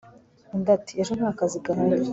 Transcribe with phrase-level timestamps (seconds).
[0.55, 1.99] undi ati ejo ntakazi gahari